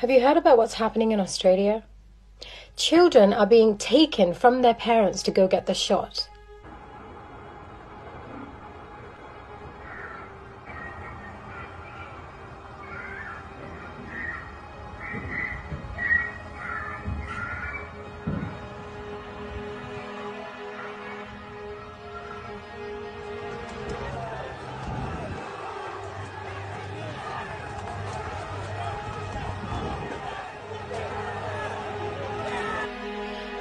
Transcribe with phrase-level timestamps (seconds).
[0.00, 1.82] Have you heard about what's happening in Australia?
[2.76, 6.28] Children are being taken from their parents to go get the shot.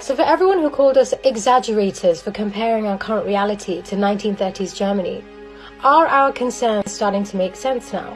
[0.06, 5.24] So, for everyone who called us exaggerators for comparing our current reality to 1930s Germany,
[5.84, 8.16] are our concerns starting to make sense now?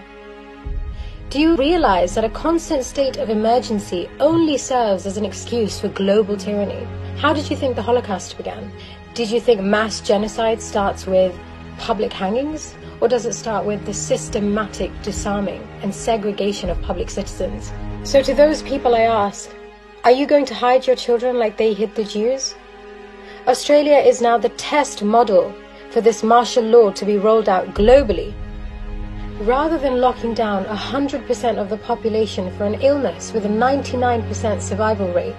[1.31, 5.87] Do you realize that a constant state of emergency only serves as an excuse for
[5.87, 6.85] global tyranny?
[7.17, 8.71] How did you think the Holocaust began?
[9.15, 11.35] Did you think mass genocide starts with
[11.79, 12.75] public hangings?
[13.01, 17.73] Or does it start with the systematic disarming and segregation of public citizens?
[18.03, 19.49] So, to those people, I ask,
[20.05, 22.55] are you going to hide your children like they hid the Jews?
[23.47, 25.53] Australia is now the test model
[25.91, 28.33] for this martial law to be rolled out globally.
[29.41, 35.11] Rather than locking down 100% of the population for an illness with a 99% survival
[35.13, 35.35] rate,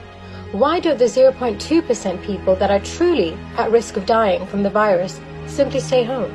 [0.52, 5.20] why don't the 0.2% people that are truly at risk of dying from the virus
[5.47, 6.33] simply stay home?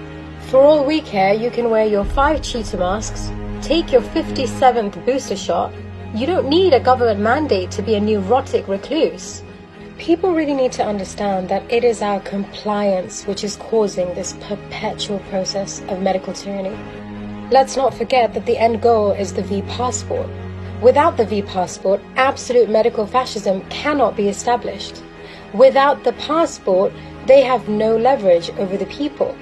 [0.50, 5.36] For all we care, you can wear your five cheetah masks, take your 57th booster
[5.36, 5.74] shot,
[6.16, 9.44] you don't need a government mandate to be a neurotic recluse.
[9.98, 15.20] People really need to understand that it is our compliance which is causing this perpetual
[15.30, 16.74] process of medical tyranny.
[17.52, 20.30] Let's not forget that the end goal is the V passport.
[20.82, 25.04] Without the V passport, absolute medical fascism cannot be established.
[25.54, 26.94] Without the passport,
[27.26, 29.36] they have no leverage over the people.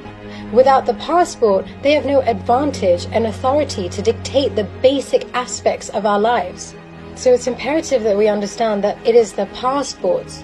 [0.54, 6.06] Without the passport, they have no advantage and authority to dictate the basic aspects of
[6.06, 6.76] our lives.
[7.16, 10.44] So it's imperative that we understand that it is the passports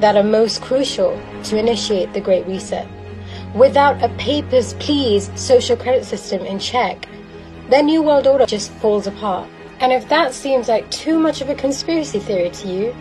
[0.00, 2.88] that are most crucial to initiate the Great Reset.
[3.54, 7.08] Without a papers, please social credit system in check,
[7.70, 9.48] their New World Order just falls apart.
[9.78, 12.94] And if that seems like too much of a conspiracy theory to you,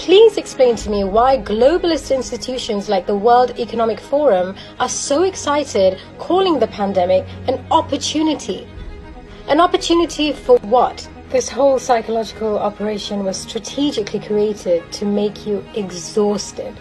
[0.00, 6.00] Please explain to me why globalist institutions like the World Economic Forum are so excited
[6.18, 8.66] calling the pandemic an opportunity.
[9.48, 11.06] An opportunity for what?
[11.28, 16.74] This whole psychological operation was strategically created to make you exhausted.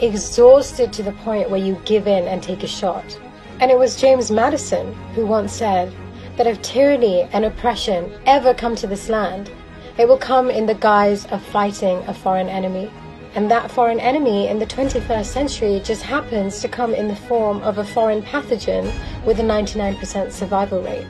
[0.00, 3.18] Exhausted to the point where you give in and take a shot.
[3.60, 5.90] And it was James Madison who once said
[6.36, 9.50] that if tyranny and oppression ever come to this land,
[9.98, 12.90] it will come in the guise of fighting a foreign enemy.
[13.34, 17.60] And that foreign enemy in the 21st century just happens to come in the form
[17.62, 18.92] of a foreign pathogen
[19.26, 21.06] with a 99% survival rate.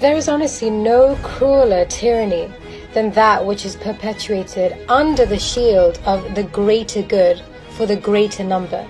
[0.00, 2.52] There is honestly no crueler tyranny
[2.92, 8.44] than that which is perpetuated under the shield of the greater good for the greater
[8.44, 8.86] number.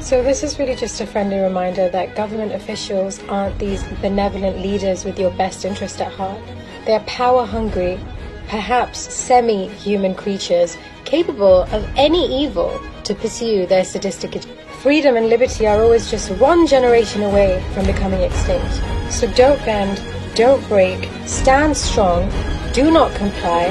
[0.00, 5.04] So, this is really just a friendly reminder that government officials aren't these benevolent leaders
[5.04, 6.42] with your best interest at heart.
[6.86, 8.00] They are power hungry
[8.48, 14.34] perhaps semi human creatures capable of any evil to pursue their sadistic
[14.82, 18.82] Freedom and liberty are always just one generation away from becoming extinct.
[19.12, 20.02] So don't bend,
[20.34, 22.28] don't break, stand strong,
[22.72, 23.68] do not comply.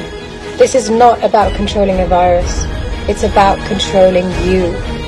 [0.56, 2.64] This is not about controlling a virus,
[3.10, 5.01] it's about controlling you.